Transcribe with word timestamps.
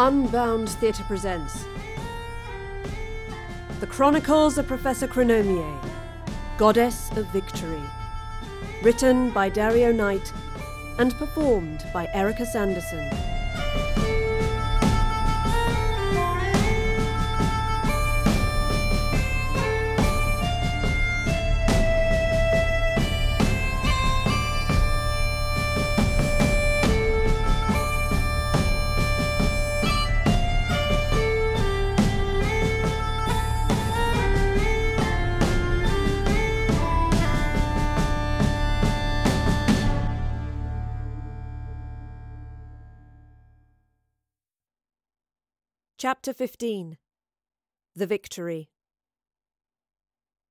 Unbound 0.00 0.68
Theatre 0.68 1.02
presents 1.08 1.64
The 3.80 3.86
Chronicles 3.88 4.56
of 4.56 4.68
Professor 4.68 5.08
Chronomier, 5.08 5.76
Goddess 6.56 7.10
of 7.16 7.26
Victory. 7.32 7.82
Written 8.84 9.32
by 9.32 9.48
Dario 9.48 9.90
Knight 9.90 10.32
and 11.00 11.12
performed 11.14 11.84
by 11.92 12.08
Erica 12.14 12.46
Sanderson. 12.46 13.10
Chapter 46.00 46.32
15 46.32 46.96
The 47.96 48.06
Victory 48.06 48.70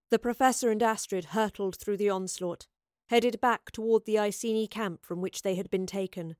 The 0.10 0.20
Professor 0.20 0.70
and 0.70 0.84
Astrid 0.84 1.28
hurtled 1.28 1.78
through 1.78 1.96
the 1.96 2.10
onslaught, 2.10 2.68
headed 3.06 3.40
back 3.40 3.72
toward 3.72 4.04
the 4.04 4.20
Iceni 4.20 4.68
camp 4.68 5.06
from 5.06 5.22
which 5.22 5.44
they 5.44 5.56
had 5.56 5.70
been 5.70 5.86
taken. 5.86 6.36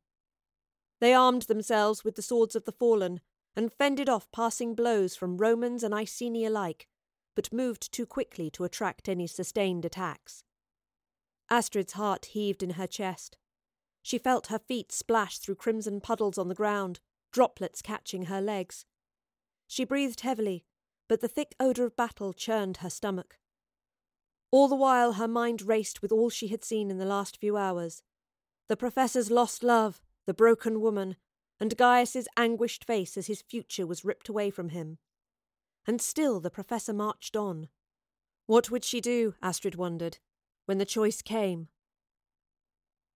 They 1.00 1.14
armed 1.14 1.44
themselves 1.44 2.04
with 2.04 2.16
the 2.16 2.22
swords 2.22 2.54
of 2.54 2.66
the 2.66 2.74
fallen 2.74 3.22
and 3.56 3.72
fended 3.72 4.10
off 4.10 4.30
passing 4.34 4.76
blows 4.76 5.16
from 5.16 5.38
Romans 5.38 5.84
and 5.84 5.96
Iceni 5.96 6.44
alike, 6.44 6.90
but 7.34 7.54
moved 7.54 7.94
too 7.94 8.06
quickly 8.06 8.50
to 8.50 8.66
attract 8.66 9.08
any 9.08 9.26
sustained 9.26 9.86
attacks. 9.86 10.44
Astrid's 11.50 11.94
heart 11.94 12.26
heaved 12.26 12.62
in 12.62 12.72
her 12.72 12.88
chest. 12.88 13.38
She 14.04 14.18
felt 14.18 14.48
her 14.48 14.60
feet 14.60 14.92
splash 14.92 15.38
through 15.38 15.56
crimson 15.56 16.02
puddles 16.02 16.38
on 16.38 16.50
the 16.50 16.54
ground, 16.54 17.00
droplets 17.32 17.82
catching 17.82 18.26
her 18.26 18.42
legs. 18.42 18.84
She 19.68 19.84
breathed 19.84 20.22
heavily, 20.22 20.66
but 21.08 21.22
the 21.22 21.28
thick 21.28 21.54
odour 21.60 21.86
of 21.86 21.96
battle 21.96 22.34
churned 22.34 22.78
her 22.78 22.90
stomach. 22.90 23.38
All 24.50 24.68
the 24.68 24.76
while 24.76 25.14
her 25.14 25.28
mind 25.28 25.62
raced 25.62 26.02
with 26.02 26.12
all 26.12 26.30
she 26.30 26.48
had 26.48 26.64
seen 26.64 26.90
in 26.90 26.98
the 26.98 27.06
last 27.06 27.38
few 27.38 27.58
hours 27.58 28.02
the 28.68 28.78
Professor's 28.78 29.32
lost 29.32 29.64
love, 29.64 30.02
the 30.26 30.34
broken 30.34 30.82
woman, 30.82 31.16
and 31.60 31.78
Gaius's 31.78 32.28
anguished 32.36 32.84
face 32.84 33.18
as 33.18 33.28
his 33.28 33.42
future 33.42 33.88
was 33.88 34.04
ripped 34.04 34.28
away 34.28 34.50
from 34.50 34.70
him. 34.70 34.98
And 35.86 36.02
still 36.02 36.40
the 36.42 36.50
Professor 36.50 36.94
marched 36.94 37.38
on. 37.38 37.70
What 38.46 38.70
would 38.70 38.84
she 38.84 39.00
do, 39.00 39.36
Astrid 39.42 39.76
wondered, 39.76 40.20
when 40.66 40.80
the 40.80 40.86
choice 40.86 41.22
came? 41.22 41.70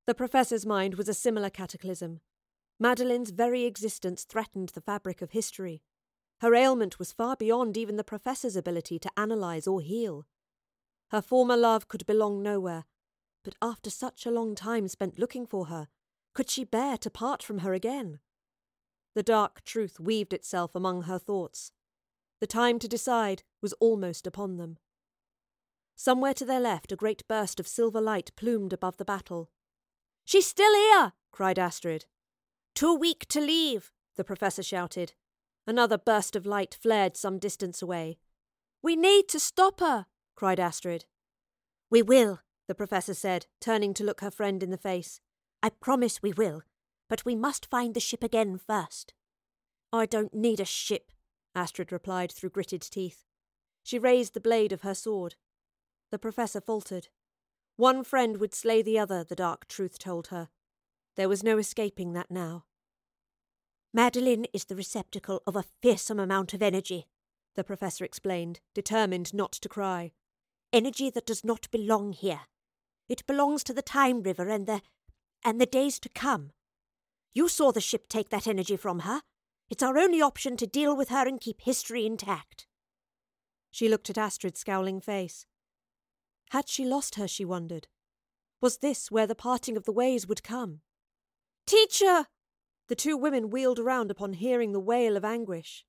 The 0.06 0.14
Professor's 0.14 0.64
mind 0.64 0.94
was 0.94 1.08
a 1.08 1.14
similar 1.14 1.50
cataclysm. 1.50 2.20
Madeline's 2.78 3.30
very 3.30 3.64
existence 3.64 4.24
threatened 4.24 4.70
the 4.70 4.80
fabric 4.80 5.20
of 5.20 5.32
history. 5.32 5.82
Her 6.40 6.54
ailment 6.54 6.98
was 6.98 7.12
far 7.12 7.36
beyond 7.36 7.76
even 7.76 7.96
the 7.96 8.04
professor's 8.04 8.56
ability 8.56 8.98
to 9.00 9.10
analyse 9.16 9.66
or 9.66 9.82
heal. 9.82 10.26
Her 11.10 11.20
former 11.20 11.56
love 11.56 11.86
could 11.86 12.06
belong 12.06 12.42
nowhere, 12.42 12.86
but 13.44 13.54
after 13.60 13.90
such 13.90 14.24
a 14.24 14.30
long 14.30 14.54
time 14.54 14.88
spent 14.88 15.18
looking 15.18 15.46
for 15.46 15.66
her, 15.66 15.88
could 16.34 16.48
she 16.48 16.64
bear 16.64 16.96
to 16.98 17.10
part 17.10 17.42
from 17.42 17.58
her 17.58 17.74
again? 17.74 18.20
The 19.14 19.22
dark 19.22 19.64
truth 19.64 20.00
weaved 20.00 20.32
itself 20.32 20.74
among 20.74 21.02
her 21.02 21.18
thoughts. 21.18 21.72
The 22.40 22.46
time 22.46 22.78
to 22.78 22.88
decide 22.88 23.42
was 23.60 23.74
almost 23.74 24.26
upon 24.26 24.56
them. 24.56 24.78
Somewhere 25.94 26.32
to 26.34 26.46
their 26.46 26.60
left, 26.60 26.92
a 26.92 26.96
great 26.96 27.26
burst 27.28 27.60
of 27.60 27.68
silver 27.68 28.00
light 28.00 28.30
plumed 28.36 28.72
above 28.72 28.96
the 28.96 29.04
battle. 29.04 29.50
She's 30.24 30.46
still 30.46 30.72
here! 30.72 31.12
cried 31.32 31.58
Astrid. 31.58 32.06
Too 32.74 32.94
weak 32.94 33.26
to 33.28 33.40
leave, 33.40 33.92
the 34.16 34.24
professor 34.24 34.62
shouted. 34.62 35.12
Another 35.66 35.98
burst 35.98 36.36
of 36.36 36.46
light 36.46 36.76
flared 36.80 37.16
some 37.16 37.38
distance 37.38 37.82
away. 37.82 38.18
We 38.82 38.96
need 38.96 39.28
to 39.28 39.40
stop 39.40 39.80
her, 39.80 40.06
cried 40.34 40.58
Astrid. 40.58 41.04
We 41.90 42.02
will, 42.02 42.40
the 42.66 42.74
professor 42.74 43.14
said, 43.14 43.46
turning 43.60 43.94
to 43.94 44.04
look 44.04 44.20
her 44.20 44.30
friend 44.30 44.62
in 44.62 44.70
the 44.70 44.78
face. 44.78 45.20
I 45.62 45.70
promise 45.70 46.22
we 46.22 46.32
will, 46.32 46.62
but 47.08 47.24
we 47.24 47.34
must 47.34 47.66
find 47.66 47.94
the 47.94 48.00
ship 48.00 48.22
again 48.22 48.58
first. 48.58 49.12
I 49.92 50.06
don't 50.06 50.32
need 50.32 50.60
a 50.60 50.64
ship, 50.64 51.12
Astrid 51.54 51.92
replied 51.92 52.32
through 52.32 52.50
gritted 52.50 52.82
teeth. 52.82 53.24
She 53.82 53.98
raised 53.98 54.34
the 54.34 54.40
blade 54.40 54.72
of 54.72 54.82
her 54.82 54.94
sword. 54.94 55.34
The 56.10 56.18
professor 56.18 56.60
faltered. 56.60 57.08
One 57.76 58.04
friend 58.04 58.38
would 58.38 58.54
slay 58.54 58.82
the 58.82 58.98
other, 58.98 59.24
the 59.24 59.34
dark 59.34 59.66
truth 59.66 59.98
told 59.98 60.28
her. 60.28 60.48
There 61.16 61.28
was 61.28 61.42
no 61.42 61.58
escaping 61.58 62.12
that 62.12 62.30
now. 62.30 62.64
Madeline 63.92 64.46
is 64.52 64.66
the 64.66 64.76
receptacle 64.76 65.42
of 65.46 65.56
a 65.56 65.64
fearsome 65.82 66.20
amount 66.20 66.54
of 66.54 66.62
energy, 66.62 67.08
the 67.56 67.64
professor 67.64 68.04
explained, 68.04 68.60
determined 68.72 69.34
not 69.34 69.52
to 69.52 69.68
cry. 69.68 70.12
Energy 70.72 71.10
that 71.10 71.26
does 71.26 71.44
not 71.44 71.68
belong 71.72 72.12
here. 72.12 72.42
It 73.08 73.26
belongs 73.26 73.64
to 73.64 73.74
the 73.74 73.82
Time 73.82 74.22
River 74.22 74.48
and 74.48 74.66
the 74.66 74.82
and 75.44 75.60
the 75.60 75.66
days 75.66 75.98
to 76.00 76.08
come. 76.08 76.52
You 77.32 77.48
saw 77.48 77.72
the 77.72 77.80
ship 77.80 78.08
take 78.08 78.28
that 78.28 78.46
energy 78.46 78.76
from 78.76 79.00
her. 79.00 79.22
It's 79.68 79.82
our 79.82 79.98
only 79.98 80.20
option 80.20 80.56
to 80.58 80.66
deal 80.66 80.96
with 80.96 81.08
her 81.08 81.26
and 81.26 81.40
keep 81.40 81.62
history 81.62 82.06
intact. 82.06 82.66
She 83.70 83.88
looked 83.88 84.10
at 84.10 84.18
Astrid's 84.18 84.60
scowling 84.60 85.00
face. 85.00 85.46
Had 86.50 86.68
she 86.68 86.84
lost 86.84 87.14
her, 87.14 87.26
she 87.26 87.44
wondered? 87.44 87.88
Was 88.60 88.78
this 88.78 89.10
where 89.10 89.26
the 89.26 89.34
parting 89.34 89.76
of 89.76 89.84
the 89.84 89.92
ways 89.92 90.28
would 90.28 90.42
come? 90.42 90.80
Teacher! 91.66 92.26
The 92.90 92.96
two 92.96 93.16
women 93.16 93.50
wheeled 93.50 93.78
around 93.78 94.10
upon 94.10 94.32
hearing 94.32 94.72
the 94.72 94.80
wail 94.80 95.16
of 95.16 95.24
anguish. 95.24 95.84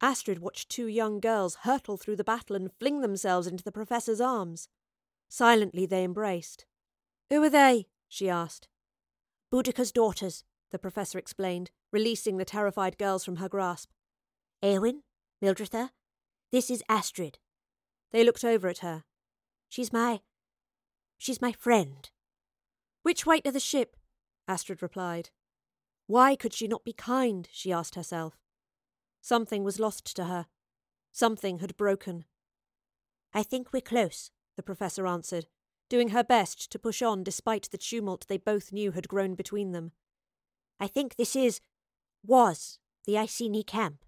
Astrid 0.00 0.38
watched 0.38 0.70
two 0.70 0.86
young 0.86 1.20
girls 1.20 1.56
hurtle 1.56 1.98
through 1.98 2.16
the 2.16 2.24
battle 2.24 2.56
and 2.56 2.72
fling 2.72 3.02
themselves 3.02 3.46
into 3.46 3.62
the 3.62 3.70
professor's 3.70 4.18
arms. 4.18 4.70
Silently 5.28 5.84
they 5.84 6.02
embraced. 6.02 6.64
Who 7.28 7.42
are 7.42 7.50
they? 7.50 7.88
she 8.08 8.30
asked. 8.30 8.66
Boudica's 9.50 9.92
daughters, 9.92 10.42
the 10.70 10.78
professor 10.78 11.18
explained, 11.18 11.70
releasing 11.92 12.38
the 12.38 12.46
terrified 12.46 12.96
girls 12.96 13.26
from 13.26 13.36
her 13.36 13.48
grasp. 13.50 13.90
Eowyn, 14.62 15.02
Mildretha, 15.42 15.90
this 16.50 16.70
is 16.70 16.82
Astrid. 16.88 17.36
They 18.10 18.24
looked 18.24 18.42
over 18.42 18.68
at 18.68 18.78
her. 18.78 19.04
She's 19.68 19.92
my. 19.92 20.22
she's 21.18 21.42
my 21.42 21.52
friend. 21.52 22.08
Which 23.02 23.26
way 23.26 23.42
to 23.42 23.52
the 23.52 23.60
ship? 23.60 23.96
Astrid 24.48 24.80
replied. 24.80 25.28
Why 26.08 26.36
could 26.36 26.54
she 26.54 26.66
not 26.66 26.84
be 26.84 26.94
kind? 26.94 27.46
she 27.52 27.70
asked 27.70 27.94
herself. 27.94 28.38
Something 29.20 29.62
was 29.62 29.78
lost 29.78 30.16
to 30.16 30.24
her. 30.24 30.46
Something 31.12 31.58
had 31.58 31.76
broken. 31.76 32.24
I 33.34 33.42
think 33.42 33.72
we're 33.72 33.82
close, 33.82 34.30
the 34.56 34.62
professor 34.62 35.06
answered, 35.06 35.48
doing 35.90 36.08
her 36.08 36.24
best 36.24 36.72
to 36.72 36.78
push 36.78 37.02
on 37.02 37.22
despite 37.22 37.68
the 37.70 37.76
tumult 37.76 38.26
they 38.26 38.38
both 38.38 38.72
knew 38.72 38.92
had 38.92 39.06
grown 39.06 39.34
between 39.34 39.72
them. 39.72 39.92
I 40.80 40.86
think 40.86 41.16
this 41.16 41.36
is. 41.36 41.60
was 42.24 42.78
the 43.04 43.18
Iceni 43.18 43.62
camp. 43.62 44.06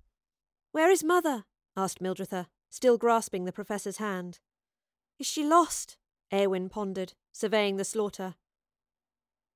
Where 0.72 0.90
is 0.90 1.04
mother? 1.04 1.44
asked 1.76 2.00
Mildretha, 2.00 2.46
still 2.70 2.96
grasping 2.96 3.44
the 3.44 3.52
professor's 3.52 3.98
hand. 3.98 4.40
Is 5.18 5.26
she 5.26 5.44
lost? 5.44 5.98
Eowyn 6.32 6.70
pondered, 6.70 7.12
surveying 7.30 7.76
the 7.76 7.84
slaughter. 7.84 8.36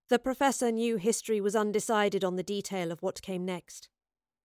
The 0.09 0.19
professor 0.19 0.71
knew 0.71 0.97
history 0.97 1.41
was 1.41 1.57
undecided 1.57 2.25
on 2.25 2.37
the 2.37 2.43
detail 2.43 2.93
of 2.93 3.03
what 3.03 3.23
came 3.23 3.45
next. 3.45 3.89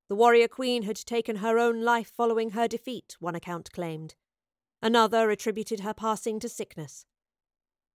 The 0.07 0.15
warrior 0.15 0.47
queen 0.47 0.83
had 0.83 0.95
taken 0.95 1.38
her 1.38 1.59
own 1.59 1.81
life 1.81 2.11
following 2.15 2.51
her 2.51 2.67
defeat, 2.67 3.17
one 3.19 3.35
account 3.35 3.71
claimed. 3.71 4.15
Another 4.81 5.29
attributed 5.29 5.81
her 5.81 5.94
passing 5.94 6.39
to 6.39 6.50
sickness. 6.50 7.06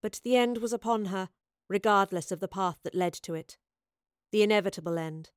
But 0.02 0.20
the 0.22 0.36
end 0.36 0.58
was 0.58 0.72
upon 0.72 1.06
her, 1.06 1.30
regardless 1.68 2.30
of 2.30 2.40
the 2.40 2.48
path 2.48 2.78
that 2.84 2.94
led 2.94 3.14
to 3.14 3.34
it. 3.34 3.56
The 4.30 4.42
inevitable 4.42 4.98
end. 4.98 5.30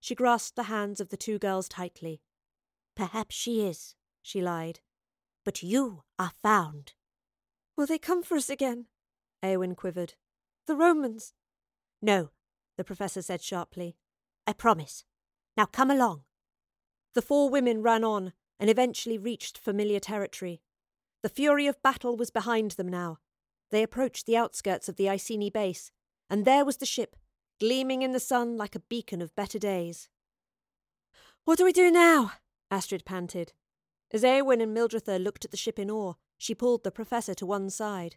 She 0.00 0.14
grasped 0.14 0.56
the 0.56 0.64
hands 0.64 1.00
of 1.00 1.10
the 1.10 1.16
two 1.16 1.38
girls 1.38 1.68
tightly. 1.68 2.22
Perhaps 2.96 3.34
she 3.34 3.66
is, 3.66 3.94
she 4.22 4.40
lied. 4.40 4.80
But 5.44 5.62
you 5.62 6.04
are 6.18 6.32
found. 6.42 6.94
Will 7.76 7.86
they 7.86 7.98
come 7.98 8.22
for 8.22 8.36
us 8.36 8.48
again? 8.48 8.86
Eowyn 9.42 9.76
quivered. 9.76 10.14
The 10.68 10.76
Romans. 10.76 11.32
No, 12.02 12.28
the 12.76 12.84
professor 12.84 13.22
said 13.22 13.40
sharply. 13.40 13.96
I 14.46 14.52
promise. 14.52 15.02
Now 15.56 15.64
come 15.64 15.90
along. 15.90 16.24
The 17.14 17.22
four 17.22 17.48
women 17.48 17.80
ran 17.80 18.04
on 18.04 18.34
and 18.60 18.68
eventually 18.68 19.16
reached 19.16 19.56
familiar 19.56 19.98
territory. 19.98 20.60
The 21.22 21.30
fury 21.30 21.66
of 21.66 21.82
battle 21.82 22.18
was 22.18 22.28
behind 22.28 22.72
them 22.72 22.86
now. 22.86 23.16
They 23.70 23.82
approached 23.82 24.26
the 24.26 24.36
outskirts 24.36 24.90
of 24.90 24.96
the 24.96 25.08
Iceni 25.08 25.48
base, 25.48 25.90
and 26.28 26.44
there 26.44 26.66
was 26.66 26.76
the 26.76 26.84
ship, 26.84 27.16
gleaming 27.58 28.02
in 28.02 28.12
the 28.12 28.20
sun 28.20 28.58
like 28.58 28.74
a 28.74 28.80
beacon 28.80 29.22
of 29.22 29.34
better 29.34 29.58
days. 29.58 30.10
What 31.44 31.56
do 31.56 31.64
we 31.64 31.72
do 31.72 31.90
now? 31.90 32.32
Astrid 32.70 33.06
panted. 33.06 33.54
As 34.10 34.22
Eowyn 34.22 34.62
and 34.62 34.76
Mildretha 34.76 35.18
looked 35.18 35.46
at 35.46 35.50
the 35.50 35.56
ship 35.56 35.78
in 35.78 35.90
awe, 35.90 36.16
she 36.36 36.54
pulled 36.54 36.84
the 36.84 36.90
Professor 36.90 37.32
to 37.36 37.46
one 37.46 37.70
side. 37.70 38.16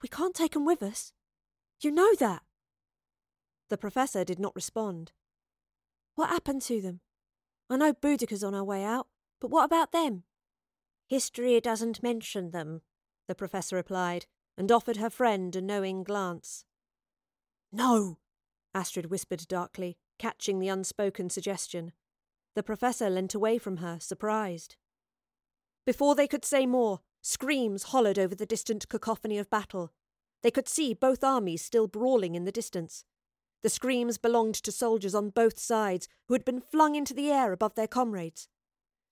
We 0.00 0.08
can't 0.08 0.34
take 0.34 0.56
'em 0.56 0.64
with 0.64 0.82
us. 0.82 1.12
You 1.80 1.90
know 1.90 2.14
that. 2.18 2.42
The 3.68 3.78
Professor 3.78 4.24
did 4.24 4.38
not 4.38 4.54
respond. 4.54 5.12
What 6.14 6.30
happened 6.30 6.62
to 6.62 6.80
them? 6.80 7.00
I 7.68 7.76
know 7.76 7.92
Boudica's 7.92 8.44
on 8.44 8.52
her 8.52 8.64
way 8.64 8.84
out, 8.84 9.08
but 9.40 9.50
what 9.50 9.64
about 9.64 9.92
them? 9.92 10.24
History 11.08 11.60
doesn't 11.60 12.02
mention 12.02 12.50
them, 12.50 12.82
the 13.26 13.34
Professor 13.34 13.76
replied, 13.76 14.26
and 14.56 14.70
offered 14.70 14.98
her 14.98 15.10
friend 15.10 15.54
a 15.56 15.60
knowing 15.60 16.04
glance. 16.04 16.64
No, 17.72 18.18
Astrid 18.74 19.10
whispered 19.10 19.46
darkly, 19.48 19.96
catching 20.18 20.58
the 20.58 20.68
unspoken 20.68 21.28
suggestion. 21.28 21.92
The 22.54 22.62
Professor 22.62 23.10
leant 23.10 23.34
away 23.34 23.58
from 23.58 23.78
her, 23.78 23.98
surprised. 24.00 24.76
Before 25.84 26.14
they 26.14 26.28
could 26.28 26.44
say 26.44 26.66
more, 26.66 27.00
screams 27.20 27.84
hollered 27.84 28.18
over 28.18 28.34
the 28.34 28.46
distant 28.46 28.88
cacophony 28.88 29.38
of 29.38 29.50
battle. 29.50 29.92
They 30.44 30.50
could 30.50 30.68
see 30.68 30.92
both 30.92 31.24
armies 31.24 31.64
still 31.64 31.88
brawling 31.88 32.34
in 32.34 32.44
the 32.44 32.52
distance. 32.52 33.06
The 33.62 33.70
screams 33.70 34.18
belonged 34.18 34.56
to 34.56 34.70
soldiers 34.70 35.14
on 35.14 35.30
both 35.30 35.58
sides 35.58 36.06
who 36.28 36.34
had 36.34 36.44
been 36.44 36.60
flung 36.60 36.94
into 36.94 37.14
the 37.14 37.30
air 37.30 37.50
above 37.50 37.74
their 37.76 37.88
comrades. 37.88 38.46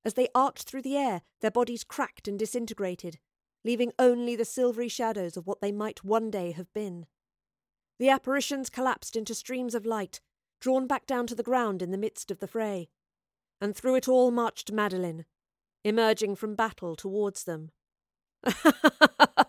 As 0.05 0.12
they 0.12 0.29
arched 0.34 0.69
through 0.69 0.82
the 0.82 0.99
air, 0.99 1.23
their 1.40 1.50
bodies 1.50 1.84
cracked 1.84 2.29
and 2.29 2.38
disintegrated, 2.38 3.19
leaving 3.64 3.93
only 3.99 4.37
the 4.37 4.44
silvery 4.44 4.88
shadows 4.88 5.38
of 5.38 5.46
what 5.46 5.62
they 5.62 5.73
might 5.73 6.05
one 6.05 6.31
day 6.31 6.52
have 6.52 6.70
been. 6.75 7.06
The 7.99 8.11
apparitions 8.11 8.69
collapsed 8.69 9.17
into 9.17 9.34
streams 9.34 9.75
of 9.75 9.87
light, 9.87 10.20
drawn 10.61 10.87
back 10.87 11.06
down 11.06 11.26
to 11.29 11.34
the 11.34 11.43
ground 11.43 11.81
in 11.81 11.93
the 11.93 11.99
midst 11.99 12.31
of 12.31 12.40
the 12.40 12.46
fray. 12.46 12.90
And 13.58 13.75
through 13.75 13.94
it 13.94 14.06
all 14.06 14.31
marched 14.31 14.70
Madeline, 14.70 15.25
emerging 15.82 16.37
from 16.37 16.56
battle 16.56 16.94
towards 16.94 17.44
them. 17.44 17.70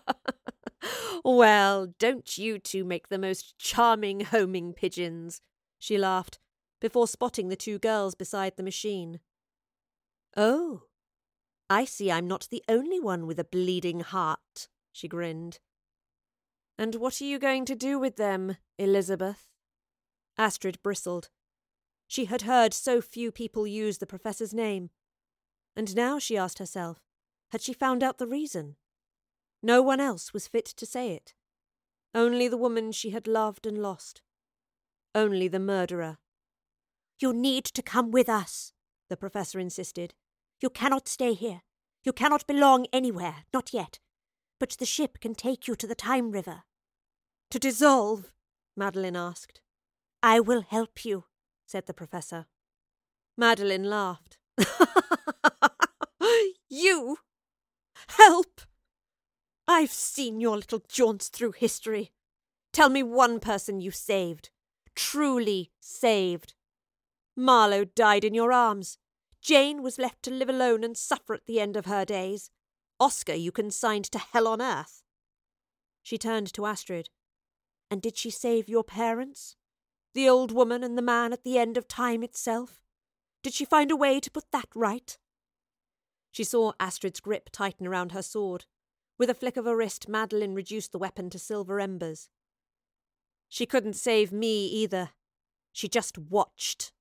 well, 1.24 1.94
don't 1.98 2.36
you 2.36 2.58
two 2.58 2.84
make 2.84 3.08
the 3.08 3.18
most 3.18 3.58
charming 3.58 4.20
homing 4.20 4.74
pigeons, 4.74 5.40
she 5.78 5.96
laughed, 5.96 6.38
before 6.80 7.08
spotting 7.08 7.48
the 7.48 7.56
two 7.56 7.78
girls 7.78 8.14
beside 8.14 8.56
the 8.56 8.62
machine. 8.62 9.20
Oh, 10.36 10.82
I 11.70 11.86
see 11.86 12.12
I'm 12.12 12.28
not 12.28 12.48
the 12.50 12.62
only 12.68 13.00
one 13.00 13.26
with 13.26 13.38
a 13.38 13.44
bleeding 13.44 14.00
heart, 14.00 14.68
she 14.92 15.08
grinned. 15.08 15.60
And 16.76 16.96
what 16.96 17.20
are 17.22 17.24
you 17.24 17.38
going 17.38 17.64
to 17.66 17.74
do 17.74 17.98
with 17.98 18.16
them, 18.16 18.56
Elizabeth? 18.78 19.46
Astrid 20.36 20.82
bristled. 20.82 21.30
She 22.06 22.26
had 22.26 22.42
heard 22.42 22.74
so 22.74 23.00
few 23.00 23.32
people 23.32 23.66
use 23.66 23.98
the 23.98 24.06
professor's 24.06 24.52
name. 24.52 24.90
And 25.74 25.96
now, 25.96 26.18
she 26.18 26.36
asked 26.36 26.58
herself, 26.58 27.00
had 27.50 27.62
she 27.62 27.72
found 27.72 28.02
out 28.02 28.18
the 28.18 28.26
reason? 28.26 28.76
No 29.64 29.80
one 29.80 29.98
else 29.98 30.34
was 30.34 30.46
fit 30.46 30.66
to 30.66 30.84
say 30.84 31.12
it. 31.12 31.32
Only 32.14 32.48
the 32.48 32.58
woman 32.58 32.92
she 32.92 33.10
had 33.10 33.26
loved 33.26 33.66
and 33.66 33.78
lost. 33.78 34.20
Only 35.14 35.48
the 35.48 35.58
murderer. 35.58 36.18
You 37.18 37.32
need 37.32 37.64
to 37.64 37.80
come 37.80 38.10
with 38.10 38.28
us, 38.28 38.74
the 39.08 39.16
professor 39.16 39.58
insisted. 39.58 40.12
You 40.60 40.68
cannot 40.68 41.08
stay 41.08 41.32
here. 41.32 41.62
You 42.04 42.12
cannot 42.12 42.46
belong 42.46 42.84
anywhere, 42.92 43.44
not 43.54 43.72
yet. 43.72 44.00
But 44.60 44.76
the 44.78 44.84
ship 44.84 45.18
can 45.18 45.34
take 45.34 45.66
you 45.66 45.74
to 45.76 45.86
the 45.86 45.94
Time 45.94 46.30
River. 46.30 46.64
To 47.50 47.58
dissolve? 47.58 48.32
Madeline 48.76 49.16
asked. 49.16 49.62
I 50.22 50.40
will 50.40 50.60
help 50.60 51.06
you, 51.06 51.24
said 51.66 51.86
the 51.86 51.94
professor. 51.94 52.44
Madeline 53.38 53.84
laughed. 53.84 54.36
you? 56.68 57.16
Help? 58.08 58.60
I've 59.84 59.92
seen 59.92 60.40
your 60.40 60.56
little 60.56 60.82
jaunts 60.88 61.28
through 61.28 61.52
history. 61.52 62.10
Tell 62.72 62.88
me 62.88 63.02
one 63.02 63.38
person 63.38 63.82
you 63.82 63.90
saved. 63.90 64.48
Truly 64.94 65.72
saved. 65.78 66.54
Marlowe 67.36 67.84
died 67.84 68.24
in 68.24 68.32
your 68.32 68.50
arms. 68.50 68.96
Jane 69.42 69.82
was 69.82 69.98
left 69.98 70.22
to 70.22 70.30
live 70.30 70.48
alone 70.48 70.84
and 70.84 70.96
suffer 70.96 71.34
at 71.34 71.44
the 71.44 71.60
end 71.60 71.76
of 71.76 71.84
her 71.84 72.06
days. 72.06 72.50
Oscar 72.98 73.34
you 73.34 73.52
consigned 73.52 74.06
to 74.06 74.18
hell 74.18 74.48
on 74.48 74.62
earth. 74.62 75.02
She 76.02 76.16
turned 76.16 76.50
to 76.54 76.64
Astrid. 76.64 77.10
And 77.90 78.00
did 78.00 78.16
she 78.16 78.30
save 78.30 78.70
your 78.70 78.84
parents? 78.84 79.54
The 80.14 80.30
old 80.30 80.50
woman 80.50 80.82
and 80.82 80.96
the 80.96 81.02
man 81.02 81.34
at 81.34 81.44
the 81.44 81.58
end 81.58 81.76
of 81.76 81.86
time 81.86 82.22
itself? 82.22 82.80
Did 83.42 83.52
she 83.52 83.66
find 83.66 83.90
a 83.90 83.96
way 83.96 84.18
to 84.18 84.30
put 84.30 84.50
that 84.50 84.68
right? 84.74 85.18
She 86.30 86.42
saw 86.42 86.72
Astrid's 86.80 87.20
grip 87.20 87.50
tighten 87.52 87.86
around 87.86 88.12
her 88.12 88.22
sword. 88.22 88.64
With 89.16 89.30
a 89.30 89.34
flick 89.34 89.56
of 89.56 89.64
her 89.64 89.76
wrist, 89.76 90.08
Madeline 90.08 90.54
reduced 90.54 90.92
the 90.92 90.98
weapon 90.98 91.30
to 91.30 91.38
silver 91.38 91.78
embers. 91.78 92.28
She 93.48 93.66
couldn't 93.66 93.94
save 93.94 94.32
me 94.32 94.66
either. 94.66 95.10
She 95.72 95.88
just 95.88 96.18
watched. 96.18 96.92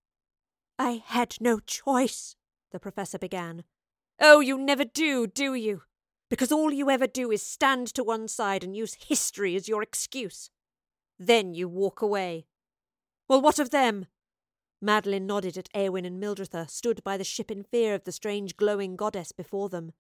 I 0.78 1.04
had 1.06 1.38
no 1.40 1.60
choice, 1.60 2.36
the 2.72 2.80
Professor 2.80 3.18
began. 3.18 3.64
Oh, 4.20 4.40
you 4.40 4.58
never 4.58 4.86
do, 4.86 5.26
do 5.26 5.54
you? 5.54 5.84
Because 6.30 6.52
all 6.52 6.72
you 6.72 6.90
ever 6.90 7.08
do 7.08 7.32
is 7.32 7.42
stand 7.42 7.88
to 7.94 8.04
one 8.04 8.28
side 8.28 8.64
and 8.64 8.76
use 8.76 9.08
history 9.08 9.56
as 9.56 9.68
your 9.68 9.82
excuse. 9.82 10.50
Then 11.20 11.54
you 11.54 11.68
walk 11.68 12.02
away. 12.02 12.46
Well, 13.28 13.42
what 13.42 13.60
of 13.60 13.70
them? 13.70 14.08
Madeline 14.82 15.26
nodded 15.26 15.58
at 15.58 15.72
Eowyn 15.74 16.06
and 16.06 16.22
Mildretha, 16.22 16.70
stood 16.70 17.04
by 17.04 17.18
the 17.18 17.24
ship 17.24 17.50
in 17.50 17.64
fear 17.64 17.96
of 17.96 18.04
the 18.04 18.12
strange 18.12 18.58
glowing 18.58 18.96
goddess 18.96 19.32
before 19.32 19.70
them. 19.70 19.94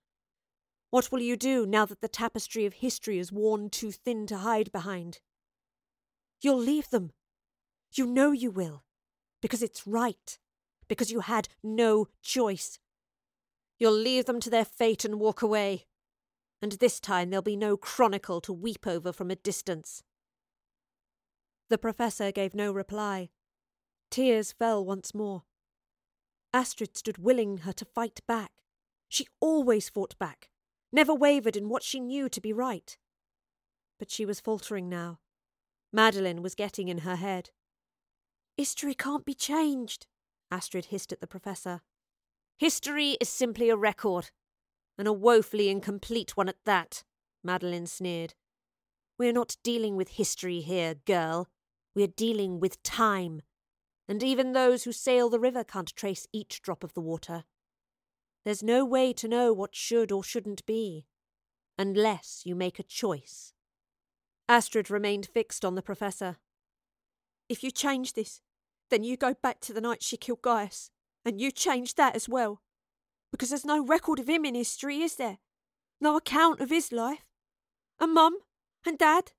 What 0.94 1.12
will 1.12 1.22
you 1.22 1.36
do 1.36 1.66
now 1.66 1.88
that 1.88 2.01
the 2.01 2.07
tapestry 2.07 2.68
of 2.68 2.74
history 2.74 3.18
is 3.18 3.31
worn 3.31 3.72
too 3.72 3.90
thin 3.90 4.28
to 4.28 4.38
hide 4.38 4.72
behind? 4.72 5.22
You'll 6.40 6.60
leave 6.60 6.92
them. 6.92 7.13
You 7.95 8.06
know 8.06 8.31
you 8.31 8.51
will. 8.51 8.84
Because 9.42 9.63
it's 9.63 9.88
right 9.88 10.38
because 10.88 11.10
you 11.12 11.22
had 11.22 11.50
no 11.63 12.10
choice. 12.22 12.78
You'll 13.80 13.97
leave 13.97 14.26
them 14.26 14.40
to 14.42 14.52
their 14.52 14.66
fate 14.66 15.04
and 15.04 15.19
walk 15.19 15.42
away. 15.42 15.88
And 16.62 16.73
this 16.73 17.00
time 17.00 17.31
there'll 17.31 17.42
be 17.42 17.56
no 17.56 17.76
chronicle 17.76 18.40
to 18.42 18.54
weep 18.54 18.85
over 18.85 19.12
from 19.12 19.31
a 19.31 19.35
distance. 19.35 20.04
The 21.71 21.80
Professor 21.80 22.31
gave 22.31 22.54
no 22.54 22.71
reply. 22.71 23.31
Tears 24.12 24.52
fell 24.52 24.85
once 24.85 25.16
more. 25.16 25.42
Astrid 26.54 26.95
stood 26.95 27.18
willing 27.18 27.57
her 27.66 27.73
to 27.73 27.83
fight 27.83 28.19
back. 28.28 28.52
She 29.09 29.26
always 29.40 29.90
fought 29.90 30.16
back, 30.19 30.52
never 30.94 31.14
wavered 31.14 31.57
in 31.57 31.68
what 31.68 31.83
she 31.83 32.00
knew 32.00 32.30
to 32.30 32.40
be 32.40 32.54
right. 32.54 32.97
But 34.00 34.12
she 34.12 34.26
was 34.26 34.40
faltering 34.40 34.88
now. 34.88 35.19
Madeline 35.92 36.42
was 36.42 36.56
getting 36.56 36.88
in 36.88 37.00
her 37.00 37.16
head. 37.16 37.50
History 38.56 38.94
can't 38.94 39.26
be 39.26 39.33
changed, 39.33 40.06
Astrid 40.52 40.85
hissed 40.85 41.12
at 41.12 41.19
the 41.19 41.28
Professor. 41.28 41.81
History 42.57 43.18
is 43.19 43.30
simply 43.30 43.69
a 43.69 43.76
record, 43.76 44.30
and 44.97 45.07
a 45.07 45.14
woefully 45.14 45.69
incomplete 45.69 46.38
one 46.38 46.47
at 46.47 46.64
that, 46.66 47.04
Madeline 47.44 47.88
sneered. 47.88 48.35
We're 49.18 49.33
not 49.33 49.57
dealing 49.64 49.95
with 49.95 50.09
history 50.09 50.62
here, 50.62 50.95
girl. 51.06 51.47
We're 51.95 52.07
dealing 52.07 52.59
with 52.59 52.81
time. 52.83 53.42
And 54.07 54.21
even 54.21 54.54
those 54.54 54.83
who 54.83 54.92
sail 54.92 55.30
the 55.30 55.40
river 55.40 55.64
can't 55.64 55.95
trace 55.95 56.28
each 56.33 56.62
drop 56.62 56.83
of 56.83 56.94
the 56.94 57.02
water. 57.02 57.44
There's 58.45 58.64
no 58.64 58.83
way 58.83 59.14
to 59.14 59.28
know 59.28 59.54
what 59.54 59.76
should 59.76 60.12
or 60.12 60.23
shouldn't 60.23 60.66
be, 60.66 61.06
unless 61.78 62.42
you 62.45 62.56
make 62.56 62.78
a 62.78 62.83
choice. 62.83 63.54
Astrid 64.50 64.90
remained 64.90 65.26
fixed 65.26 65.64
on 65.64 65.76
the 65.76 65.81
Professor. 65.81 66.38
If 67.47 67.64
you 67.64 67.71
change 67.71 68.14
this, 68.14 68.42
then 68.90 69.04
you 69.04 69.16
go 69.16 69.33
back 69.33 69.62
to 69.62 69.73
the 69.73 69.81
night 69.81 70.04
she 70.04 70.18
killed 70.18 70.42
Gaius, 70.42 70.92
and 71.23 71.40
you 71.40 71.52
change 71.52 71.95
that 71.95 72.16
as 72.16 72.28
well. 72.28 72.62
Because 73.31 73.50
there's 73.50 73.66
no 73.66 73.83
record 73.83 74.19
of 74.19 74.28
him 74.28 74.45
in 74.45 74.56
history, 74.56 75.02
is 75.02 75.16
there? 75.16 75.38
No 76.02 76.18
account 76.18 76.59
of 76.59 76.69
his 76.69 76.92
life. 76.92 77.26
And 78.00 78.14
Mum 78.14 78.40
and 78.85 78.97
Dad, 78.97 79.31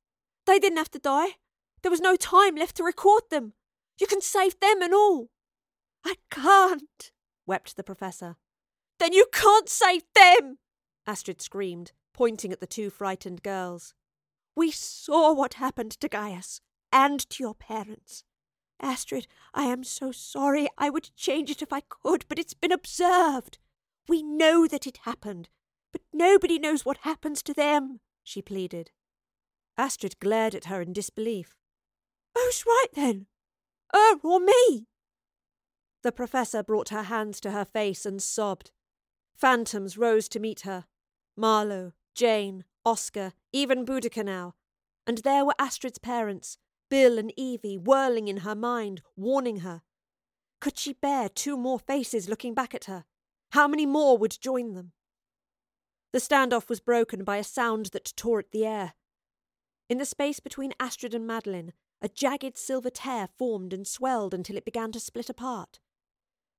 they 0.46 0.58
didn't 0.58 0.78
have 0.78 0.90
to 0.92 0.98
die. 0.98 1.36
There 1.82 1.90
was 1.90 2.00
no 2.00 2.16
time 2.16 2.56
left 2.56 2.76
to 2.76 2.84
record 2.84 3.24
them. 3.30 3.52
You 4.00 4.06
can 4.06 4.22
save 4.22 4.58
them 4.60 4.80
and 4.80 4.94
all. 4.94 5.28
I 6.04 6.14
can't, 6.30 7.12
wept 7.46 7.76
the 7.76 7.84
Professor. 7.84 8.36
Then 9.04 9.12
you 9.12 9.26
can't 9.34 9.68
save 9.68 10.04
them, 10.14 10.56
Astrid 11.06 11.42
screamed, 11.42 11.92
pointing 12.14 12.52
at 12.52 12.60
the 12.60 12.66
two 12.66 12.88
frightened 12.88 13.42
girls. 13.42 13.92
We 14.56 14.70
saw 14.70 15.30
what 15.34 15.54
happened 15.60 15.90
to 16.00 16.08
Gaius 16.08 16.62
and 16.90 17.20
to 17.28 17.42
your 17.44 17.54
parents. 17.54 18.24
Astrid, 18.80 19.26
I 19.52 19.64
am 19.64 19.84
so 19.84 20.10
sorry. 20.10 20.68
I 20.78 20.88
would 20.88 21.14
change 21.14 21.50
it 21.50 21.60
if 21.60 21.70
I 21.70 21.80
could, 21.80 22.24
but 22.28 22.38
it's 22.38 22.54
been 22.54 22.72
observed. 22.72 23.58
We 24.08 24.22
know 24.22 24.66
that 24.66 24.86
it 24.86 25.00
happened, 25.04 25.50
but 25.92 26.00
nobody 26.10 26.58
knows 26.58 26.86
what 26.86 26.96
happens 27.02 27.42
to 27.42 27.52
them, 27.52 28.00
she 28.22 28.40
pleaded. 28.40 28.90
Astrid 29.76 30.18
glared 30.18 30.54
at 30.54 30.64
her 30.64 30.80
in 30.80 30.94
disbelief. 30.94 31.58
Who's 32.34 32.64
right 32.64 32.88
then? 32.94 33.26
Her 33.92 34.16
or 34.22 34.40
me? 34.40 34.86
The 36.02 36.10
professor 36.10 36.62
brought 36.62 36.88
her 36.88 37.02
hands 37.02 37.38
to 37.42 37.50
her 37.50 37.66
face 37.66 38.06
and 38.06 38.22
sobbed. 38.22 38.70
Phantoms 39.34 39.98
rose 39.98 40.28
to 40.28 40.40
meet 40.40 40.60
her 40.60 40.84
Marlowe, 41.36 41.92
Jane, 42.14 42.64
Oscar, 42.84 43.32
even 43.52 43.84
Boudica 43.84 44.24
now. 44.24 44.54
And 45.06 45.18
there 45.18 45.44
were 45.44 45.54
Astrid's 45.58 45.98
parents, 45.98 46.58
Bill 46.88 47.18
and 47.18 47.32
Evie, 47.36 47.76
whirling 47.76 48.28
in 48.28 48.38
her 48.38 48.54
mind, 48.54 49.02
warning 49.16 49.58
her. 49.58 49.82
Could 50.60 50.78
she 50.78 50.92
bear 50.92 51.28
two 51.28 51.56
more 51.56 51.78
faces 51.78 52.28
looking 52.28 52.54
back 52.54 52.74
at 52.74 52.84
her? 52.84 53.04
How 53.50 53.68
many 53.68 53.84
more 53.84 54.16
would 54.16 54.38
join 54.40 54.74
them? 54.74 54.92
The 56.12 56.20
standoff 56.20 56.68
was 56.68 56.80
broken 56.80 57.24
by 57.24 57.38
a 57.38 57.44
sound 57.44 57.86
that 57.86 58.12
tore 58.16 58.38
at 58.38 58.52
the 58.52 58.64
air. 58.64 58.94
In 59.88 59.98
the 59.98 60.04
space 60.04 60.40
between 60.40 60.72
Astrid 60.78 61.12
and 61.12 61.26
Madeline, 61.26 61.72
a 62.00 62.08
jagged 62.08 62.56
silver 62.56 62.90
tear 62.90 63.28
formed 63.36 63.72
and 63.72 63.86
swelled 63.86 64.32
until 64.32 64.56
it 64.56 64.64
began 64.64 64.92
to 64.92 65.00
split 65.00 65.28
apart. 65.28 65.80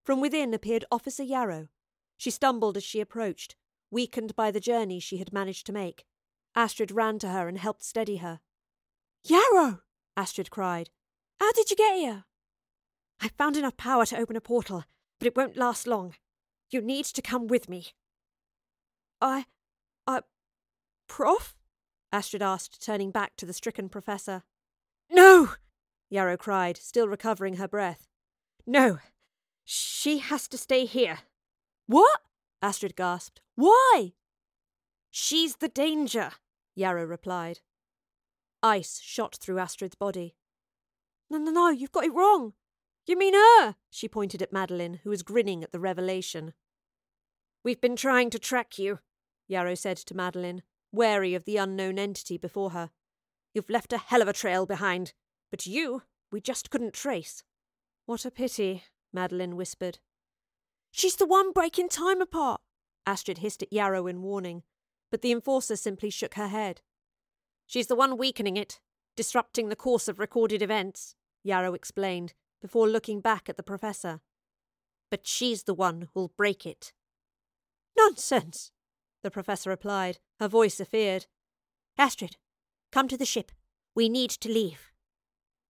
From 0.04 0.20
within 0.22 0.54
appeared 0.54 0.86
Officer 0.92 1.24
Yarrow. 1.24 1.70
She 2.18 2.32
stumbled 2.32 2.78
as 2.78 2.84
she 2.84 3.02
approached, 3.02 3.56
weakened 3.92 4.36
by 4.36 4.52
the 4.52 4.60
journey 4.60 5.00
she 5.00 5.18
had 5.18 5.34
managed 5.34 5.66
to 5.68 5.74
make. 5.74 6.06
Astrid 6.56 6.92
ran 6.92 7.20
to 7.20 7.30
her 7.30 7.48
and 7.48 7.58
helped 7.58 7.84
steady 7.84 8.18
her. 8.18 8.40
Yarrow! 9.24 9.82
Astrid 10.16 10.50
cried. 10.50 10.90
How 11.40 11.52
did 11.52 11.70
you 11.70 11.76
get 11.76 11.96
here? 11.96 12.24
I 13.22 13.30
found 13.30 13.58
enough 13.58 13.78
power 13.78 14.06
to 14.06 14.18
open 14.18 14.36
a 14.36 14.42
portal, 14.42 14.86
but 15.20 15.28
it 15.28 15.36
won't 15.36 15.58
last 15.58 15.88
long. 15.88 16.16
You 16.70 16.82
need 16.82 17.06
to 17.06 17.22
come 17.22 17.48
with 17.48 17.70
me. 17.70 17.94
I. 19.22 19.46
I. 20.08 20.22
Prof? 21.08 21.56
Astrid 22.12 22.42
asked, 22.42 22.84
turning 22.84 23.12
back 23.12 23.36
to 23.38 23.46
the 23.46 23.54
stricken 23.54 23.90
professor. 23.90 24.44
No! 25.10 25.54
Yarrow 26.10 26.38
cried, 26.38 26.78
still 26.78 27.08
recovering 27.08 27.56
her 27.56 27.68
breath. 27.68 28.08
No! 28.66 29.00
She 29.64 30.20
has 30.20 30.48
to 30.50 30.58
stay 30.58 30.86
here. 30.86 31.20
What? 31.88 32.22
Astrid 32.62 32.96
gasped. 32.96 33.42
Why? 33.56 34.14
She's 35.12 35.58
the 35.58 35.68
danger, 35.68 36.32
Yarrow 36.76 37.06
replied. 37.06 37.60
Ice 38.64 39.00
shot 39.00 39.36
through 39.36 39.60
Astrid's 39.60 39.96
body. 39.96 40.36
No, 41.30 41.38
no, 41.38 41.52
no, 41.52 41.70
you've 41.70 41.92
got 41.92 42.06
it 42.06 42.14
wrong. 42.14 42.54
You 43.06 43.18
mean 43.18 43.34
her? 43.34 43.76
She 43.92 44.08
pointed 44.08 44.42
at 44.42 44.52
Madeline, 44.52 45.00
who 45.04 45.10
was 45.10 45.24
grinning 45.24 45.64
at 45.64 45.72
the 45.72 45.80
revelation. 45.80 46.54
We've 47.64 47.82
been 47.82 47.96
trying 47.96 48.30
to 48.32 48.40
track 48.40 48.80
you, 48.80 49.00
Yarrow 49.48 49.76
said 49.76 49.98
to 49.98 50.16
Madeline, 50.16 50.64
wary 50.92 51.34
of 51.34 51.46
the 51.46 51.58
unknown 51.58 52.00
entity 52.00 52.38
before 52.38 52.72
her. 52.72 52.90
You've 53.54 53.70
left 53.70 53.94
a 53.94 53.98
hell 53.98 54.22
of 54.22 54.28
a 54.28 54.34
trail 54.34 54.66
behind, 54.66 55.14
but 55.52 55.66
you 55.66 56.04
we 56.32 56.42
just 56.42 56.70
couldn't 56.70 56.94
trace. 56.94 57.44
What 58.06 58.26
a 58.26 58.32
pity, 58.32 58.84
Madeline 59.14 59.56
whispered. 59.56 60.00
She's 60.98 61.18
the 61.18 61.26
one 61.26 61.52
breaking 61.52 61.90
time 61.90 62.22
apart. 62.22 62.62
Astrid 63.06 63.40
hissed 63.40 63.62
at 63.62 63.74
Yarrow 63.74 64.08
in 64.08 64.22
warning, 64.22 64.64
but 65.12 65.22
the 65.22 65.34
enforcer 65.34 65.76
simply 65.76 66.10
shook 66.10 66.36
her 66.36 66.48
head. 66.48 66.80
She's 67.68 67.88
the 67.88 67.98
one 67.98 68.18
weakening 68.18 68.56
it, 68.56 68.80
disrupting 69.18 69.68
the 69.68 69.76
course 69.76 70.08
of 70.08 70.20
recorded 70.20 70.62
events, 70.62 71.14
Yarrow 71.44 71.74
explained, 71.74 72.34
before 72.62 72.88
looking 72.88 73.20
back 73.20 73.50
at 73.50 73.58
the 73.58 73.62
professor. 73.62 74.22
But 75.12 75.28
she's 75.28 75.64
the 75.64 75.74
one 75.74 76.08
who'll 76.14 76.32
break 76.38 76.66
it. 76.66 76.94
Nonsense, 77.98 78.72
the 79.22 79.30
professor 79.30 79.72
replied, 79.72 80.20
her 80.40 80.48
voice 80.48 80.80
afeared. 80.80 81.26
Astrid, 81.98 82.38
come 82.94 83.10
to 83.10 83.18
the 83.18 83.26
ship. 83.26 83.52
We 83.96 84.08
need 84.08 84.30
to 84.30 84.50
leave. 84.50 84.94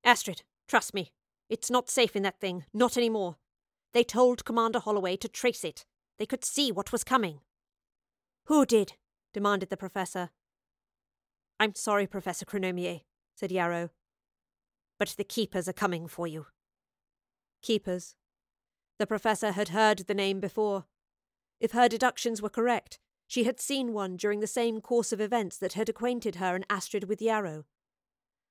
Astrid, 0.04 0.44
trust 0.68 0.94
me. 0.94 1.14
It's 1.50 1.72
not 1.72 1.90
safe 1.90 2.16
in 2.16 2.22
that 2.22 2.40
thing, 2.40 2.66
not 2.76 2.96
any 2.96 3.10
more. 3.10 3.38
They 3.96 4.04
told 4.04 4.44
Commander 4.44 4.80
Holloway 4.80 5.16
to 5.16 5.30
trace 5.30 5.64
it. 5.64 5.86
They 6.20 6.26
could 6.26 6.44
see 6.44 6.70
what 6.70 6.92
was 6.92 7.06
coming. 7.06 7.40
Who 8.48 8.66
did? 8.66 8.96
demanded 9.34 9.70
the 9.70 9.78
professor. 9.78 10.32
I'm 11.62 11.76
sorry, 11.76 12.06
Professor 12.06 12.44
Chronomier, 12.44 13.04
said 13.36 13.54
Yarrow. 13.54 13.92
But 15.00 15.16
the 15.18 15.24
Keepers 15.24 15.70
are 15.70 15.74
coming 15.74 16.10
for 16.10 16.28
you. 16.28 16.48
Keepers. 17.62 18.16
The 19.00 19.08
professor 19.08 19.54
had 19.54 19.70
heard 19.70 20.00
the 20.00 20.14
name 20.14 20.42
before. 20.42 20.88
If 21.62 21.72
her 21.72 21.88
deductions 21.88 22.42
were 22.42 22.50
correct, 22.50 23.00
she 23.28 23.46
had 23.46 23.62
seen 23.62 23.94
one 23.94 24.18
during 24.18 24.42
the 24.42 24.46
same 24.46 24.82
course 24.82 25.14
of 25.14 25.22
events 25.22 25.58
that 25.60 25.74
had 25.74 25.88
acquainted 25.88 26.36
her 26.36 26.54
and 26.54 26.66
Astrid 26.70 27.06
with 27.06 27.22
Yarrow. 27.22 27.64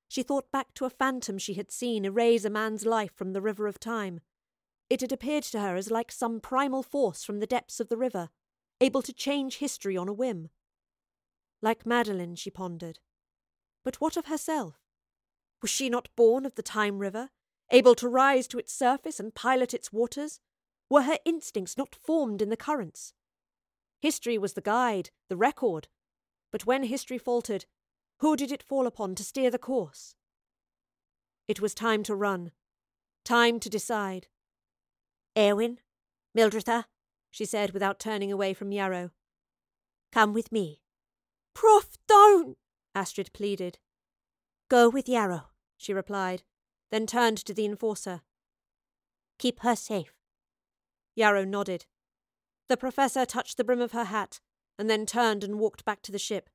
She 0.07 0.23
thought 0.23 0.51
back 0.51 0.73
to 0.73 0.85
a 0.85 0.89
phantom 0.89 1.37
she 1.37 1.53
had 1.53 1.71
seen 1.71 2.03
erase 2.03 2.45
a 2.45 2.49
man's 2.49 2.83
life 2.83 3.13
from 3.13 3.33
the 3.33 3.41
river 3.41 3.67
of 3.67 3.79
time. 3.79 4.21
It 4.89 5.01
had 5.01 5.11
appeared 5.11 5.43
to 5.45 5.59
her 5.59 5.75
as 5.75 5.89
like 5.89 6.11
some 6.11 6.39
primal 6.39 6.83
force 6.83 7.23
from 7.23 7.39
the 7.39 7.47
depths 7.47 7.79
of 7.79 7.89
the 7.89 7.97
river, 7.97 8.29
able 8.79 9.01
to 9.01 9.13
change 9.13 9.57
history 9.57 9.97
on 9.97 10.07
a 10.07 10.13
whim. 10.13 10.49
Like 11.61 11.85
Madeline, 11.85 12.35
she 12.35 12.51
pondered. 12.51 12.99
But 13.83 13.99
what 14.01 14.17
of 14.17 14.25
herself? 14.25 14.79
Was 15.61 15.71
she 15.71 15.89
not 15.89 16.09
born 16.15 16.45
of 16.45 16.55
the 16.55 16.61
Time 16.61 16.99
River, 16.99 17.29
able 17.71 17.95
to 17.95 18.07
rise 18.07 18.47
to 18.49 18.59
its 18.59 18.73
surface 18.73 19.19
and 19.19 19.33
pilot 19.33 19.73
its 19.73 19.91
waters? 19.91 20.39
Were 20.89 21.03
her 21.03 21.17
instincts 21.25 21.77
not 21.77 21.95
formed 21.95 22.41
in 22.41 22.49
the 22.49 22.57
currents? 22.57 23.13
History 24.01 24.37
was 24.37 24.53
the 24.53 24.61
guide, 24.61 25.09
the 25.29 25.37
record. 25.37 25.87
But 26.51 26.67
when 26.67 26.83
history 26.83 27.17
faltered, 27.17 27.65
who 28.19 28.35
did 28.35 28.51
it 28.51 28.61
fall 28.61 28.85
upon 28.85 29.15
to 29.15 29.23
steer 29.23 29.49
the 29.49 29.57
course? 29.57 30.15
It 31.47 31.59
was 31.59 31.73
time 31.73 32.03
to 32.03 32.15
run. 32.15 32.51
Time 33.23 33.59
to 33.59 33.69
decide. 33.69 34.27
Eowyn, 35.35 35.77
Mildretha, 36.35 36.85
she 37.29 37.45
said 37.45 37.71
without 37.71 37.99
turning 37.99 38.31
away 38.31 38.53
from 38.53 38.71
Yarrow. 38.71 39.11
Come 40.11 40.33
with 40.33 40.51
me. 40.51 40.81
Prof, 41.53 41.97
don't! 42.07 42.57
Astrid 42.93 43.31
pleaded. 43.33 43.79
Go 44.69 44.89
with 44.89 45.09
Yarrow, 45.09 45.49
she 45.77 45.93
replied, 45.93 46.43
then 46.91 47.05
turned 47.05 47.37
to 47.39 47.53
the 47.53 47.65
enforcer. 47.65 48.21
Keep 49.37 49.61
her 49.61 49.75
safe. 49.75 50.13
Yarrow 51.15 51.43
nodded. 51.43 51.85
The 52.69 52.77
professor 52.77 53.25
touched 53.25 53.57
the 53.57 53.63
brim 53.63 53.81
of 53.81 53.91
her 53.91 54.05
hat, 54.05 54.39
and 54.79 54.89
then 54.89 55.05
turned 55.05 55.43
and 55.43 55.59
walked 55.59 55.85
back 55.85 56.01
to 56.03 56.11
the 56.11 56.19
ship. 56.19 56.49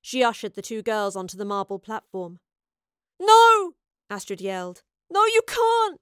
She 0.00 0.24
ushered 0.24 0.54
the 0.54 0.62
two 0.62 0.82
girls 0.82 1.16
onto 1.16 1.36
the 1.36 1.44
marble 1.44 1.78
platform. 1.78 2.38
No! 3.20 3.72
Astrid 4.08 4.40
yelled. 4.40 4.82
No, 5.10 5.24
you 5.26 5.42
can't! 5.46 6.00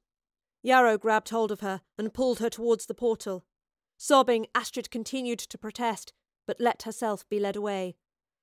Yarrow 0.63 0.99
grabbed 0.99 1.29
hold 1.31 1.53
of 1.53 1.61
her 1.61 1.83
and 1.97 2.15
pulled 2.15 2.41
her 2.41 2.51
towards 2.51 2.87
the 2.87 2.95
portal. 2.95 3.45
Sobbing, 3.97 4.47
Astrid 4.55 4.91
continued 4.91 5.39
to 5.39 5.59
protest, 5.59 6.13
but 6.47 6.61
let 6.61 6.83
herself 6.83 7.29
be 7.29 7.39
led 7.39 7.57
away. 7.57 7.97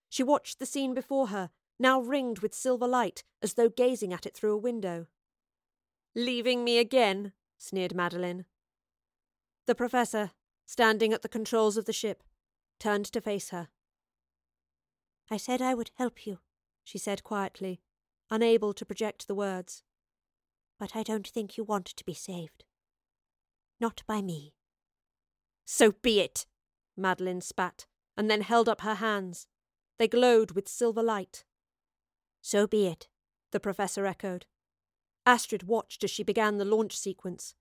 She 0.09 0.23
watched 0.23 0.59
the 0.59 0.65
scene 0.65 0.93
before 0.93 1.27
her, 1.27 1.49
now 1.77 1.99
ringed 1.99 2.39
with 2.39 2.53
silver 2.53 2.87
light, 2.87 3.23
as 3.41 3.55
though 3.55 3.69
gazing 3.69 4.13
at 4.13 4.25
it 4.25 4.35
through 4.35 4.53
a 4.53 4.57
window. 4.57 5.07
Leaving 6.15 6.63
me 6.63 6.77
again? 6.77 7.33
sneered 7.57 7.95
Madeline. 7.95 8.45
The 9.65 9.75
professor, 9.75 10.31
standing 10.65 11.13
at 11.13 11.21
the 11.21 11.29
controls 11.29 11.75
of 11.75 11.85
the 11.85 11.93
ship, 11.93 12.23
turned 12.79 13.05
to 13.05 13.21
face 13.21 13.49
her. 13.49 13.69
I 15.29 15.37
said 15.37 15.61
I 15.61 15.73
would 15.73 15.91
help 15.95 16.25
you, 16.25 16.39
she 16.83 16.97
said 16.97 17.23
quietly, 17.23 17.81
unable 18.29 18.73
to 18.73 18.85
project 18.85 19.27
the 19.27 19.35
words. 19.35 19.83
But 20.79 20.95
I 20.95 21.03
don't 21.03 21.27
think 21.27 21.57
you 21.57 21.63
want 21.63 21.85
to 21.85 22.05
be 22.05 22.13
saved. 22.13 22.65
Not 23.79 24.03
by 24.07 24.21
me. 24.21 24.53
So 25.65 25.93
be 26.01 26.19
it, 26.19 26.45
Madeline 26.95 27.41
spat, 27.41 27.85
and 28.17 28.29
then 28.29 28.41
held 28.41 28.69
up 28.69 28.81
her 28.81 28.95
hands. 28.95 29.47
They 29.97 30.07
glowed 30.07 30.51
with 30.51 30.67
silver 30.67 31.03
light. 31.03 31.43
So 32.41 32.67
be 32.67 32.87
it, 32.87 33.07
the 33.51 33.59
professor 33.59 34.05
echoed. 34.05 34.45
Astrid 35.25 35.63
watched 35.63 36.03
as 36.03 36.11
she 36.11 36.23
began 36.23 36.57
the 36.57 36.65
launch 36.65 36.97
sequence. 36.97 37.55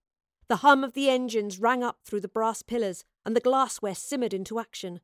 The 0.49 0.57
hum 0.57 0.85
of 0.85 0.93
the 0.93 1.09
engines 1.09 1.59
rang 1.59 1.83
up 1.83 2.01
through 2.05 2.21
the 2.21 2.29
brass 2.29 2.63
pillars, 2.63 3.05
and 3.25 3.35
the 3.35 3.41
glassware 3.41 3.95
simmered 3.95 4.35
into 4.35 4.59
action. 4.59 5.01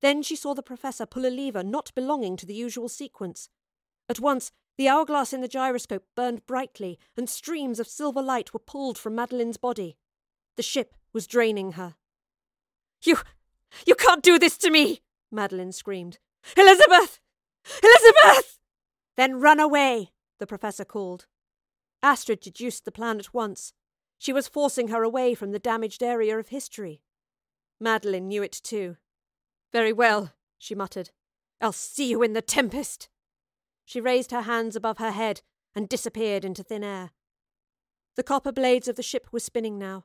Then 0.00 0.22
she 0.22 0.36
saw 0.36 0.54
the 0.54 0.62
professor 0.62 1.06
pull 1.06 1.26
a 1.26 1.30
lever 1.30 1.62
not 1.62 1.94
belonging 1.94 2.36
to 2.36 2.46
the 2.46 2.54
usual 2.54 2.88
sequence. 2.88 3.48
At 4.08 4.20
once, 4.20 4.52
the 4.78 4.88
hourglass 4.88 5.32
in 5.32 5.40
the 5.40 5.48
gyroscope 5.48 6.04
burned 6.14 6.46
brightly, 6.46 6.98
and 7.16 7.28
streams 7.28 7.80
of 7.80 7.88
silver 7.88 8.22
light 8.22 8.54
were 8.54 8.60
pulled 8.60 8.96
from 8.96 9.16
Madeline's 9.16 9.56
body. 9.56 9.98
The 10.56 10.62
ship 10.62 10.94
was 11.12 11.26
draining 11.26 11.72
her. 11.72 11.96
You. 13.02 13.18
you 13.86 13.96
can't 13.96 14.22
do 14.22 14.38
this 14.38 14.56
to 14.58 14.70
me! 14.70 15.02
Madeline 15.32 15.72
screamed. 15.72 16.18
Elizabeth! 16.56 17.18
Elizabeth! 17.82 18.58
Then 19.16 19.40
run 19.40 19.58
away, 19.58 20.12
the 20.38 20.46
professor 20.46 20.84
called. 20.84 21.26
Astrid 22.00 22.40
deduced 22.40 22.84
the 22.84 22.92
plan 22.92 23.18
at 23.18 23.34
once. 23.34 23.72
She 24.16 24.32
was 24.32 24.46
forcing 24.46 24.88
her 24.88 25.02
away 25.02 25.34
from 25.34 25.50
the 25.50 25.58
damaged 25.58 26.04
area 26.04 26.38
of 26.38 26.48
history. 26.48 27.02
Madeline 27.80 28.28
knew 28.28 28.44
it 28.44 28.52
too. 28.52 28.96
Very 29.72 29.92
well, 29.92 30.32
she 30.56 30.76
muttered. 30.76 31.10
I'll 31.60 31.72
see 31.72 32.08
you 32.08 32.22
in 32.22 32.32
the 32.32 32.42
tempest. 32.42 33.08
She 33.88 34.02
raised 34.02 34.32
her 34.32 34.42
hands 34.42 34.76
above 34.76 34.98
her 34.98 35.12
head 35.12 35.40
and 35.74 35.88
disappeared 35.88 36.44
into 36.44 36.62
thin 36.62 36.84
air. 36.84 37.12
The 38.16 38.22
copper 38.22 38.52
blades 38.52 38.86
of 38.86 38.96
the 38.96 39.02
ship 39.02 39.28
were 39.32 39.40
spinning 39.40 39.78
now. 39.78 40.04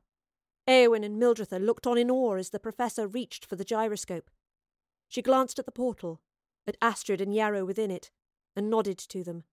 Eowyn 0.65 1.03
and 1.03 1.21
Mildretha 1.21 1.59
looked 1.59 1.85
on 1.85 1.97
in 1.97 2.09
awe 2.09 2.35
as 2.35 2.51
the 2.51 2.61
Professor 2.61 3.09
reached 3.09 3.45
for 3.45 3.57
the 3.57 3.65
gyroscope. 3.65 4.29
She 5.09 5.21
glanced 5.21 5.59
at 5.59 5.65
the 5.65 5.71
portal, 5.73 6.21
at 6.65 6.77
Astrid 6.81 7.19
and 7.19 7.35
Yarrow 7.35 7.65
within 7.65 7.91
it, 7.91 8.09
and 8.55 8.69
nodded 8.69 8.99
to 8.99 9.21
them. 9.21 9.43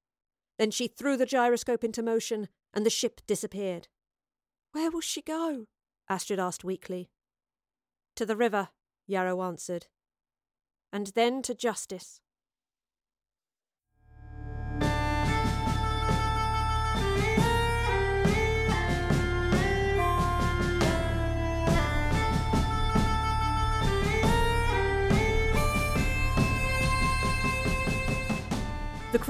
Then 0.60 0.70
she 0.70 0.86
threw 0.86 1.16
the 1.16 1.26
gyroscope 1.26 1.82
into 1.82 2.00
motion, 2.00 2.46
and 2.72 2.86
the 2.86 2.88
ship 2.88 3.22
disappeared. 3.26 3.88
Where 4.70 4.92
will 4.92 5.00
she 5.00 5.22
go? 5.22 5.66
Astrid 6.08 6.38
asked 6.38 6.62
weakly. 6.62 7.10
To 8.14 8.24
the 8.24 8.36
river, 8.36 8.68
Yarrow 9.08 9.42
answered. 9.42 9.88
And 10.92 11.08
then 11.16 11.42
to 11.42 11.52
justice. 11.52 12.20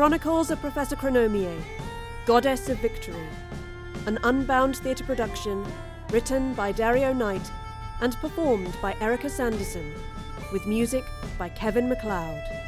Chronicles 0.00 0.50
of 0.50 0.59
Professor 0.62 0.97
Chronomier, 0.97 1.62
Goddess 2.25 2.71
of 2.71 2.78
Victory, 2.78 3.28
an 4.07 4.19
unbound 4.25 4.78
theatre 4.78 5.04
production 5.04 5.62
written 6.11 6.54
by 6.54 6.73
Dario 6.73 7.12
Knight 7.12 7.52
and 8.00 8.16
performed 8.16 8.75
by 8.80 8.97
Erica 9.02 9.28
Sanderson, 9.28 9.92
with 10.54 10.66
music 10.66 11.04
by 11.37 11.50
Kevin 11.50 11.87
MacLeod. 11.87 12.60